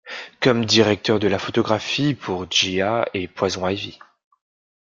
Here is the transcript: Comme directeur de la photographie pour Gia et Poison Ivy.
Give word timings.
Comme 0.39 0.65
directeur 0.65 1.19
de 1.19 1.27
la 1.27 1.37
photographie 1.37 2.15
pour 2.15 2.49
Gia 2.49 3.07
et 3.13 3.27
Poison 3.27 3.67
Ivy. 3.67 3.99